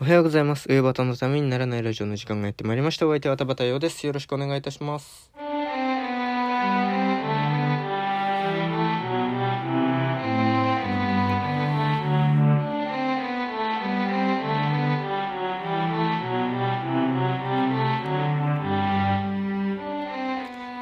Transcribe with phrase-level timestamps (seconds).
[0.00, 0.68] おはようございます。
[0.68, 3.08] 上端のためにならないラジオの時間がやってまいりました。
[3.08, 4.06] お相手は田畑洋です。
[4.06, 5.32] よろしくお願いいたします。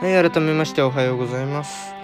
[0.02, 1.94] はい、改めましておはようございます。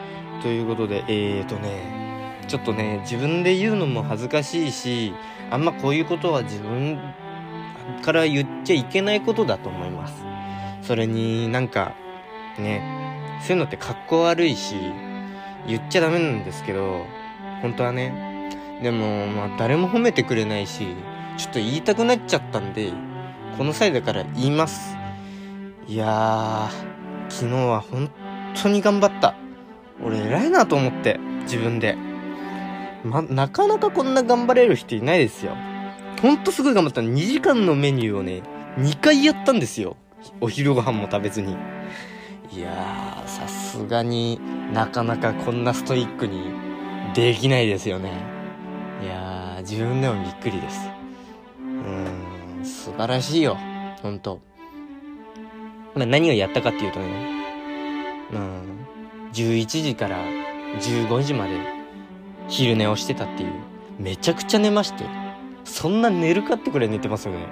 [0.41, 2.02] ということで、えーとね、
[2.49, 5.15] ちょっとね、自分で言うのも恥ずかしいし、
[5.51, 6.99] あんまこういうことは自分
[8.03, 10.15] から言っちゃいけないことだと思います。
[10.83, 11.95] それになんか、
[12.59, 12.83] ね、
[13.41, 14.77] そういうのって格好悪いし、
[15.67, 17.05] 言っちゃダメなんですけど、
[17.63, 18.51] 本当はね、
[18.83, 20.87] でも、まあ誰も褒めてくれないし、
[21.39, 22.93] ちょっと言いたくなっちゃったんで、
[23.57, 24.97] この際だから言います。
[25.87, 28.11] いやー、昨日は本
[28.61, 29.35] 当に頑張った。
[30.05, 31.97] 俺偉いなと思って、自分で。
[33.05, 35.57] ま、なかなかこんな頑張れる人いないですよ。
[36.21, 37.01] ほんとすごい頑張った。
[37.01, 38.43] 2時間のメニューをね、
[38.79, 39.97] 2回やったんですよ。
[40.41, 41.57] お昼ご飯も食べずに。
[42.53, 44.39] いやー、さすがに
[44.73, 46.45] なかなかこんなストイックに
[47.15, 48.13] できないですよね。
[49.03, 50.89] いやー、自分でもびっくりです。
[51.59, 53.57] うーん、素晴らしいよ。
[54.03, 54.41] ほんと。
[55.95, 57.07] まあ、何をやったかっていうとね、
[58.33, 58.87] うん、
[59.33, 60.19] 11時から
[60.81, 61.82] 15時まで
[62.49, 63.53] 昼寝をしてたっていう。
[63.99, 65.05] めちゃくちゃ寝まして。
[65.65, 67.47] そんな寝るかってくらい寝てますよね。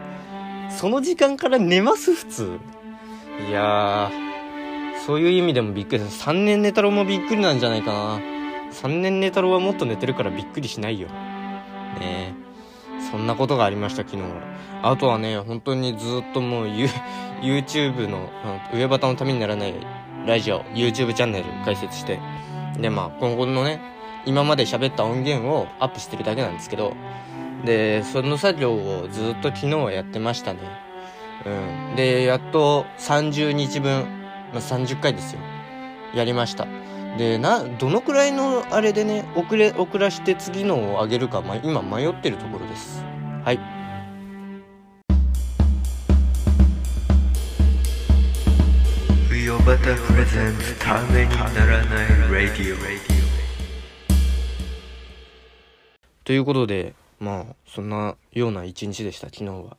[0.70, 2.58] その時間から寝ます普通。
[3.48, 6.24] いやー、そういう意味でもびっくりです。
[6.26, 8.20] 3年寝太郎もびっくりなんじゃないかな。
[8.72, 11.08] 3年寝太郎はもっと寝てるからびっくりしないよ。
[11.08, 11.14] ね
[12.00, 12.34] え。
[13.10, 14.28] そんなことがありました、昨日は。
[14.82, 16.86] あとはね、本当にずっともう、ユ
[17.42, 18.28] YouTube の、
[18.72, 19.74] 上端のためにならない
[20.26, 22.20] ラジオ、YouTube チャンネル開設して、
[22.78, 23.80] で、まあ、今後のね、
[24.26, 26.94] 今まで喋った音源をアップしてるだけなんですけど、
[27.64, 30.60] で、その作業をずっと昨日はやってましたね。
[31.90, 31.96] うん。
[31.96, 34.06] で、やっと30日分、
[34.52, 35.40] まあ、30回ですよ。
[36.14, 36.66] やりました。
[37.18, 43.04] で、な、どのくらいのあれでね、遅れ、遅らして次のを上げるか、まあ、今迷ってるところです。
[43.44, 43.80] はい。
[49.70, 53.19] バタプレゼンツためにならないラディオ
[56.30, 59.76] ということで、まあ、そんなような一日でした、昨日は。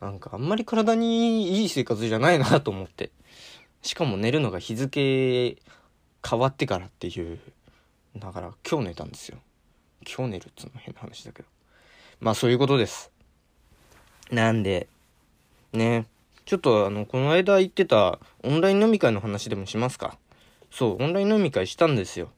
[0.00, 3.12] なんか、あんまり体にいい生活じゃないなと思って。
[3.80, 5.56] しかも寝るのが日付
[6.28, 7.38] 変わってからっていう。
[8.16, 9.38] だから、今日寝たんですよ。
[10.04, 11.48] 今日寝るっつうの変な話だけど。
[12.18, 13.12] まあ、そういうことです。
[14.32, 14.88] なんで、
[15.72, 16.06] ね。
[16.44, 20.18] ちょっとあの、この間言ってたオンライン飲み会の話でもしますか？
[20.72, 22.32] そう、オンライン飲み会したんですよ。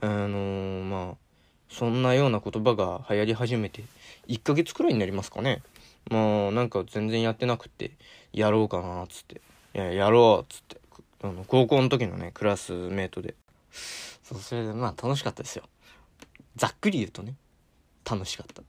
[0.00, 1.25] あのーまあ、
[1.68, 3.84] そんなような言葉が流行り始めて
[4.28, 5.62] 1ヶ月くらいになりますかね。
[6.10, 7.92] まあなんか全然やってなくて
[8.32, 9.40] やろうかなっつって。
[9.74, 10.80] いややろうっつって。
[11.22, 13.34] あの高校の時のねクラスメートで。
[14.22, 15.64] そうそれでまあ楽しかったですよ。
[16.56, 17.34] ざっくり言うとね
[18.08, 18.62] 楽しかった。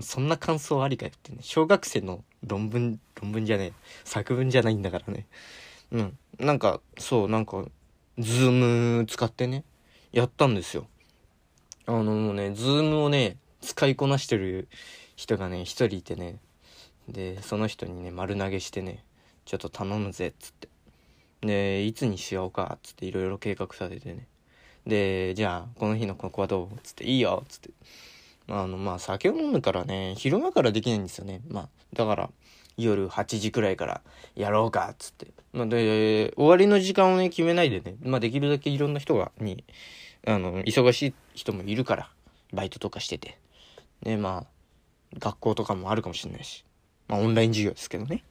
[0.00, 1.38] そんな感想ありかよってね。
[1.40, 3.72] 小学生の論文論文じゃねえ。
[4.04, 5.26] 作文じゃないんだからね。
[5.92, 6.18] うん。
[6.38, 7.64] なんかそうなんか
[8.18, 9.64] ズーム使ってね
[10.12, 10.86] やったんですよ。
[11.86, 14.68] あのもうね、ズームをね、使いこなしてる
[15.16, 16.38] 人がね、一人いてね、
[17.08, 19.04] で、その人にね、丸投げしてね、
[19.44, 20.68] ちょっと頼むぜ、っつって。
[21.42, 24.26] で、いつにしようか、っつっていろいろ計画立ててね。
[24.86, 27.70] で、じゃあ、この日のここはどうっつって、いいよ、っつって。
[28.48, 31.42] あの、まあ、酒を飲むからね、昼間からできないんですよね。
[31.48, 32.30] まあ、だから、
[32.76, 34.00] 夜8時くらいから
[34.34, 35.26] やろうか、っつって。
[35.52, 39.64] まあ、で、終わりの時間をね、決めないでね、まあ、できるだけいろんな人が、に、
[40.26, 42.10] あの、忙しい人もいるから、
[42.52, 43.38] バイトとかしてて。
[44.02, 46.64] で、まあ、学校とかもあるかもしれないし。
[47.08, 48.24] まあ、オンライン授業ですけどね。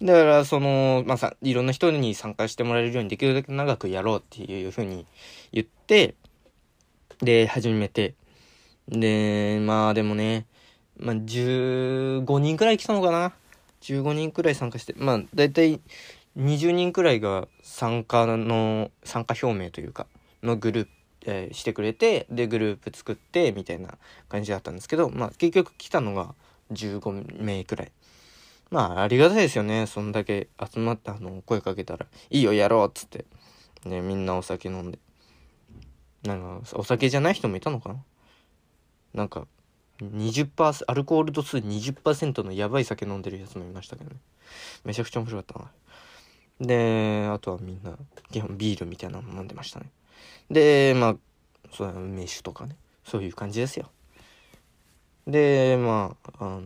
[0.00, 5.06] だから、その、まあさ、いろんな人に参加してもらえるようにできるだけ長くやろうっていうふうに
[5.52, 6.14] 言って、
[7.20, 8.14] で、始めて。
[8.88, 10.46] で、まあでもね、
[10.96, 13.32] まあ、15人くらい来たのかな
[13.80, 14.94] ?15 人くらい参加して。
[14.96, 15.80] まあ、だいたい
[16.36, 20.06] 20人くらいが参加の、参加表明というか、
[20.42, 20.90] のグループ、
[21.24, 23.96] えーしてくれてでグループ作ってみたいな
[24.28, 26.34] 感じだったんですけどまあ結局来たのが
[26.72, 27.92] 15名くらい。
[28.70, 29.86] まあありがたいですよね。
[29.86, 33.26] そんだけ集まってあの声かけたら「いいよやろう」っつって。
[33.84, 34.98] ねみんなお酒飲んで。
[36.22, 38.04] なんかお酒じゃない人もいたのかな？
[39.12, 39.46] なんか
[40.00, 44.16] 20%アルコール度数20%のやばい酒飲んでるやつもいましたけどね。
[44.84, 46.66] めちゃくちゃ面白かったな。
[46.66, 47.98] であとはみんな
[48.30, 49.90] 基本ビールみたいなの飲んでましたね。
[50.50, 51.16] でまあ
[51.72, 53.90] そうだ梅酒とかねそういう感じですよ
[55.26, 56.62] でまああの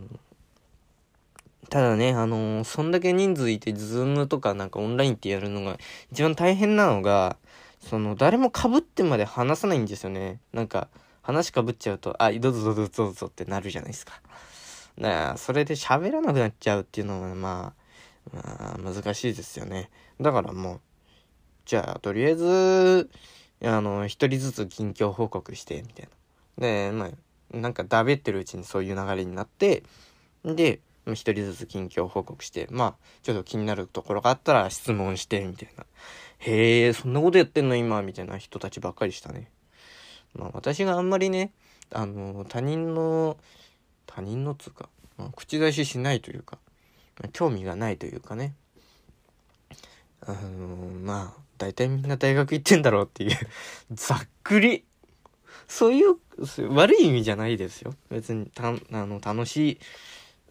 [1.69, 5.77] ただね、あのーそんだけ人数いて、ズームとかなんかオンラインってやるのが、
[6.11, 7.35] 一番大変なのが、
[7.81, 10.39] その、誰も被ってまで話さないんですよね。
[10.53, 10.87] なんか、
[11.21, 14.21] 話被っちゃうと、あ、どうぞどうぞどうぞってなるじゃないですか。
[14.97, 17.73] だから、それで喋らなくなっちゃうっていうのは、ま
[18.33, 19.89] あ、まあ、難しいですよね。
[20.21, 20.79] だからもう、
[21.65, 23.09] じゃあ、とりあえず、
[23.63, 26.09] あの、一人ずつ近況報告して、みたい
[26.57, 26.61] な。
[26.61, 27.05] で、ま
[27.53, 29.83] あ、なんかだべってるうちにそういう流れになって、
[30.43, 35.85] で、一人ずつ近況報告して、まあ、ちょっと気になるところがあったら質問して、みたいな。
[36.39, 39.49] へえ、そんなことやってんの今、みたいな人たちばっかりしたね。
[40.33, 41.51] まあ、私があんまりね、
[41.91, 43.37] あの、他人の、
[44.05, 46.57] 他人のつうか、まあ、口出ししないというか、
[47.19, 48.53] まあ興味がないというかね。
[50.21, 53.37] あのまあ、大体みんな大学行ってんだろうっていう、
[53.91, 54.85] ざっくり。
[55.67, 56.15] そういう、
[56.73, 57.93] 悪い意味じゃないですよ。
[58.09, 58.73] 別に、た、あ
[59.05, 59.79] の、楽しい、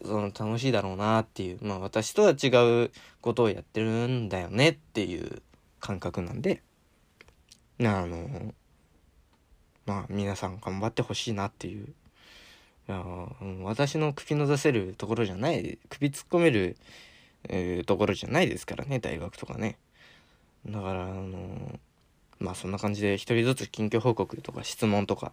[0.04, 2.48] その、楽しいだろうなっていう、まあ私とは違
[2.84, 2.90] う
[3.22, 5.42] ことをやってるんだよねっていう
[5.80, 6.62] 感覚なんで、
[7.80, 8.54] あの、
[9.86, 11.94] まあ皆さん頑張ってほしいなっていう。
[12.88, 13.04] いや
[13.64, 16.76] 私の首の出せるところじゃない、首突っ込める、
[17.48, 19.76] えーところじゃないですからね、大学とかね。
[20.66, 21.78] だから、あの
[22.38, 25.32] まあそんな感じで一人ずつ近況報告とか質問とか、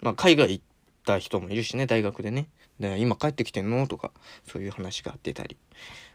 [0.00, 0.64] まあ海外行っ
[1.04, 2.46] た人もいるしね、大学でね。
[2.80, 4.10] で、今帰ってきてんのとか、
[4.48, 5.56] そういう話が出たり。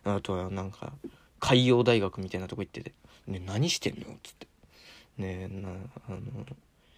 [0.04, 0.94] あとはなんか、
[1.40, 2.94] 海洋大学みたいなとこ行ってて、
[3.28, 4.06] ね、何してんの？
[4.24, 4.48] つって。
[5.18, 6.20] ねな、あの、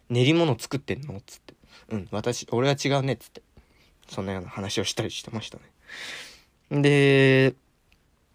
[0.10, 1.22] 練り物作ってんの？
[1.26, 1.54] つって。
[1.90, 3.44] うん、私、俺は違うね、つって。
[4.10, 5.60] そんなような話をしたりしてました
[6.72, 6.82] ね。
[6.82, 7.54] で、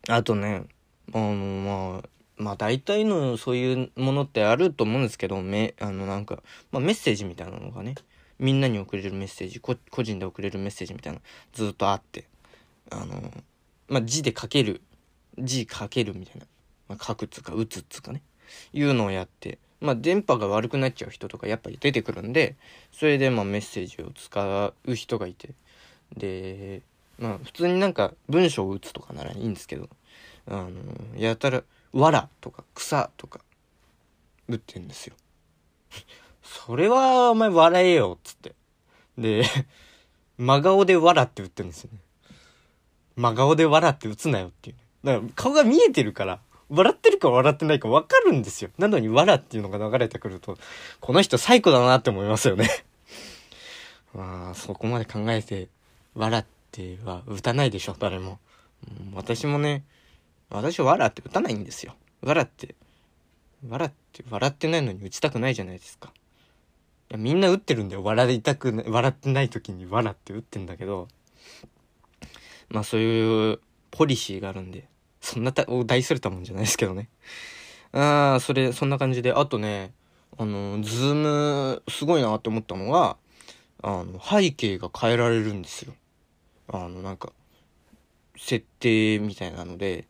[0.09, 0.65] あとね、
[1.13, 1.33] あの、
[1.93, 7.95] まあ、まあ大体のそういうものってあると思うんですけど、め、あのなんか、まあメッセージみたいなのがね、
[8.39, 11.21] みんなに送れるメッセージ、個人で送れるメッセージみたいな
[11.53, 12.27] ずっとあって、
[12.91, 13.33] あの、
[13.89, 14.83] まあ字で書ける、
[15.39, 16.47] 字書けるみたいな、
[16.89, 18.23] まあ、書くつか打つつかね、
[18.73, 22.57] いうのをやって、まあ電波が悪くなっちゃう人とかやっぱり出てくるんで、
[22.93, 25.51] それでまあメッセージを使う人がいて、
[26.17, 26.83] で、
[27.19, 29.89] まあ普通になんか文章を打つとかならいいんですけど、
[30.49, 30.71] あの、
[31.17, 31.63] やたら、
[31.97, 33.41] わらとか草とか
[34.49, 35.15] 打ってんですよ。
[36.43, 38.55] それはお前笑えよっつって。
[39.17, 39.45] で、
[40.37, 41.99] 真顔でわらって打ってるんですよね。
[43.17, 44.77] 真顔でわらって打つなよっていう。
[45.05, 48.71] だから顔が見えてるから、笑ってるか笑ってないか分かるんですよ。
[48.77, 50.59] なのにわらっていうのが流れてくると、
[51.01, 52.69] この人最高だなって思いますよね。
[54.13, 55.69] まあ、そこまで考えて、
[56.15, 58.39] わらっては打たないでしょ、誰も。
[59.15, 59.85] 私もね、
[60.51, 61.95] 私は笑って打たないんですよ。
[62.23, 62.75] 笑って、
[63.69, 66.13] 笑って、笑ってないのに打ちたくないじゃないですか。
[67.11, 68.03] いやみんな打ってるんだよ。
[68.03, 71.09] 笑いたくない、笑ってない時に笑って打ってんだけど、
[72.69, 73.61] まあそういう
[73.91, 74.89] ポリシーがあるんで、
[75.21, 77.09] そんなた大それたもんじゃないですけどね。
[77.93, 79.93] ああ、それ、そんな感じで、あとね、
[80.39, 83.17] あの、ズーム、すごいなって思ったのが、
[83.83, 85.95] あの、背景が変えられるんですよ。
[86.69, 87.33] あの、なんか、
[88.37, 90.07] 設定みたいなので、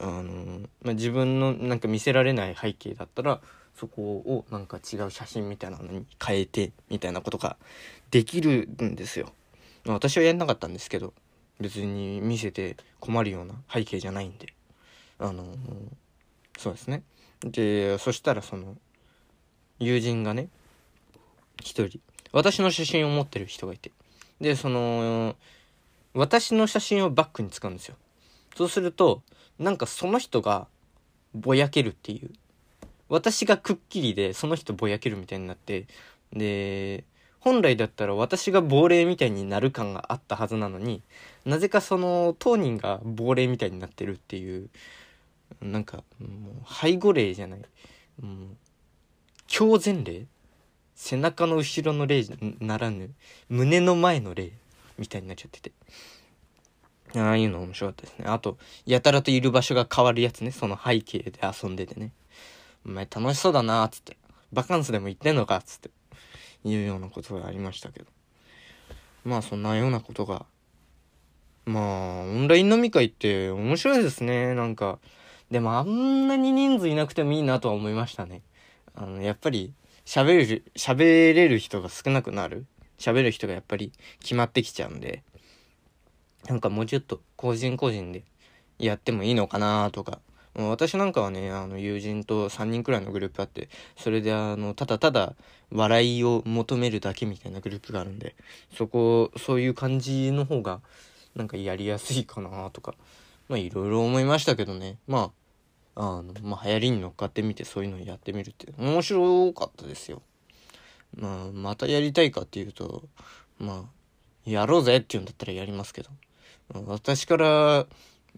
[0.00, 3.40] あの、まあ、自分のなんか見せられない背景だったら、
[3.76, 7.56] そこをなんか違う写真みたいなのに変えて、みたいなことが
[8.10, 9.32] できるんですよ。
[9.84, 11.12] まあ私はやんなかったんですけど、
[11.60, 14.54] 別に見せて困るような背景じゃないんで。
[15.18, 15.54] あの、
[16.58, 17.02] そうですね。
[17.44, 18.76] で、そしたらその、
[19.78, 20.48] 友人がね、
[21.60, 22.00] 一人、
[22.32, 23.92] 私の写真を持ってる人がいて。
[24.40, 25.36] で、その、
[26.14, 27.96] 私の写真をバックに使うんですよ。
[28.56, 29.22] そうすると、
[29.60, 30.66] なんかその人が
[31.34, 32.30] ぼやけるっていう。
[33.10, 35.86] 私がくっきりで、その人ぼやけるみたいになって、
[36.32, 37.04] で、
[37.40, 41.02] 本来だったら私が亡霊みたいになる感があったはずなのに、
[41.44, 44.70] なぜかその当人が亡霊みたいになってるっていう、
[45.60, 47.60] なんか、もう背後霊じゃない。
[48.20, 48.56] もう
[49.46, 50.26] 強前霊
[50.94, 52.24] 背中の後ろの霊
[52.60, 53.10] ならぬ、
[53.50, 54.52] 胸の前の霊
[54.98, 55.72] みたいになっちゃってて。
[57.16, 58.26] ああいうの面白かったですね。
[58.28, 60.50] あと、やたらといる場所が変わるやつね。
[60.50, 62.12] その背景で遊んでてね。
[62.86, 64.16] お前楽しそうだなーつって。
[64.52, 65.90] バカンスでも行ってんのかつって。
[66.64, 68.06] いうようなことがありましたけど。
[69.24, 70.46] まあそんなようなことが。
[71.66, 71.84] まあ、
[72.20, 74.54] オンライン飲み会って面白いですね。
[74.54, 74.98] なんか。
[75.50, 78.42] でもあんなに人数いなくてもいいなとは思いましたね。
[78.94, 79.72] あの、やっぱり、
[80.04, 82.66] 喋る、喋れる人が少なくなる。
[82.98, 85.22] 喋る人がやっぱり決まってきちゃうんで。
[86.48, 88.24] なんかもうちょっと個人個人で
[88.78, 90.20] やってもいいのかなとか。
[90.54, 95.34] もう私なんかはね、あの友人と3人くらいのグループあって、それであの、ただただ
[95.70, 98.34] 笑いを求めるだけみたいなグループがあるんで、
[98.76, 100.80] そこ、そういう感じの方が
[101.36, 102.94] なんかやりやすいかなとか。
[103.50, 104.96] まあいろいろ思いましたけどね。
[105.08, 105.32] ま
[105.96, 110.22] ああのまあ流行りに乗っかってみてそういうのやってみるって面白かったですよ。
[111.16, 113.02] まあまたやりたいかっていうと
[113.58, 113.88] ま
[114.46, 116.10] あやろうぜって言うんだったらやりますけど。
[116.72, 117.86] 私からあ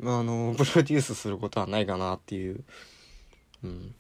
[0.01, 2.65] の プロデュースすることはないかなっていう、
[3.63, 3.95] うん、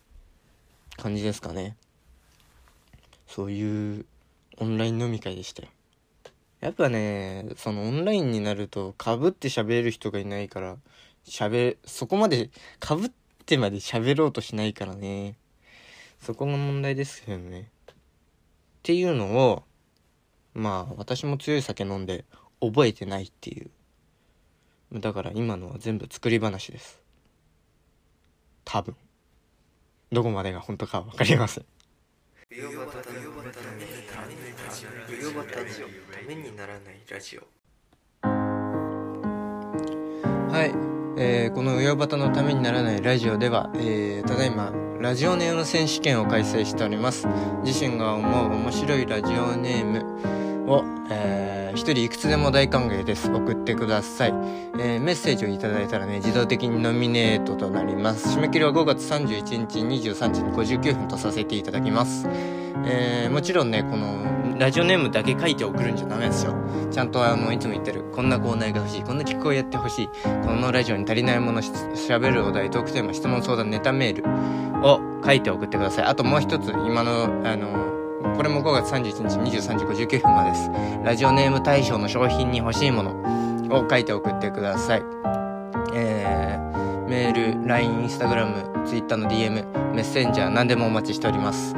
[0.96, 1.76] 感じですかね。
[3.26, 4.06] そういう
[4.58, 5.68] オンライン飲み会でしたよ。
[6.60, 10.76] やっぱねそのオンラインになるとかぶって喋る人がいないから
[11.26, 13.10] 喋そこまでかぶっ
[13.46, 15.36] てまで喋ろうとしないからね。
[16.20, 17.70] そこが問題ですよね。
[17.90, 17.94] っ
[18.82, 19.64] ていうのを
[20.54, 22.24] まあ私も強い酒飲んで
[22.60, 23.70] 覚えてないっていう。
[24.92, 27.00] だから今のは全部作り話です。
[28.64, 28.94] 多分。
[30.10, 31.64] どこまでが本当かは分かりません。
[31.64, 32.58] た
[36.28, 37.42] めにならないラジオ。
[40.52, 40.74] はい、
[41.18, 44.70] えーこの「うよばたのためにならないラジオ」では、えーただいま
[45.00, 47.26] ラジオネーム選手権を開催しております。
[47.64, 50.04] 自身が思う面白いラジオネーム
[50.66, 53.32] を、えー一人いくつでも大歓迎です。
[53.32, 54.34] 送ってください、
[54.78, 58.36] えーメッセージをいただいたらね自動的にノミネートとなります。
[58.36, 62.28] 締め切りは5月31日23時に59分とさせていただきます。
[62.84, 66.54] えーもちろんねこのラジオネームだけ書いて送るんじゃダメですよ。
[66.90, 70.08] ちゃんとあのいつも言ってるこんなコーナーが欲しいこんな企画をやってほしい
[70.44, 76.04] このラジオに足りないものししゃべるお題トークテーマ質問相談ネタメールを書いて送ってください。
[76.04, 77.91] あともう一つ今のあの
[78.36, 80.70] これも5月31日23時59分までです。
[81.04, 83.42] ラジオネーム対象の商品に欲しいもの。
[83.72, 85.02] を書いて送ってください。
[85.94, 91.74] えー、メール LINE Instagram Twitter の DM メッセンジャー何でもお待ちしております。